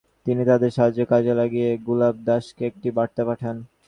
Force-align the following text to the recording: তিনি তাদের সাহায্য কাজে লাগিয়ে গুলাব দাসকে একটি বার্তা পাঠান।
তিনি 0.25 0.41
তাদের 0.45 0.71
সাহায্য 0.71 1.01
কাজে 1.05 1.33
লাগিয়ে 1.33 1.69
গুলাব 1.87 2.15
দাসকে 2.27 2.63
একটি 2.65 2.87
বার্তা 2.97 3.23
পাঠান। 3.25 3.55